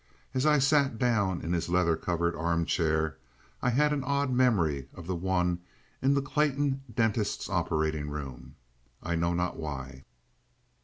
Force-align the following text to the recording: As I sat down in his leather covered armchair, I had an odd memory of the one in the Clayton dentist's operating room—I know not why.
As 0.33 0.47
I 0.47 0.57
sat 0.57 0.97
down 0.97 1.41
in 1.41 1.53
his 1.53 1.69
leather 1.69 1.95
covered 1.95 2.35
armchair, 2.35 3.19
I 3.61 3.69
had 3.69 3.93
an 3.93 4.03
odd 4.03 4.31
memory 4.31 4.89
of 4.95 5.05
the 5.05 5.13
one 5.15 5.59
in 6.01 6.15
the 6.15 6.23
Clayton 6.23 6.81
dentist's 6.91 7.47
operating 7.47 8.09
room—I 8.09 9.13
know 9.13 9.35
not 9.35 9.57
why. 9.57 10.05